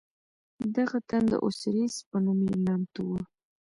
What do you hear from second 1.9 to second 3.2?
په نوم نامتوو.